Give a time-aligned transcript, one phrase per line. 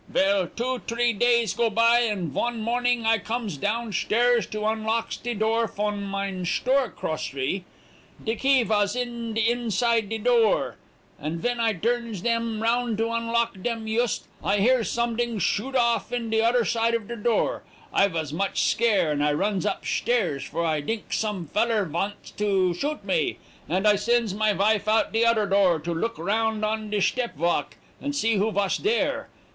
[0.09, 5.15] Vell, two tree days go by, and von morning I comes down shtairs to unlocks
[5.17, 7.65] de door fon mine shtore crocery.
[8.25, 10.77] De key vas in de inside de door,
[11.19, 15.75] and ven I durns dem round to unlock dem yust, I hears some dings shoot
[15.75, 17.61] off on de oder side de door.
[17.93, 22.31] I vas much scare, and I runs up shtairs, for I dinks some feller vants
[22.37, 23.37] to shoot me,
[23.69, 27.37] and I sends my vife out de oder door to look round on de shtep
[27.37, 29.27] walk, and see who vas dere.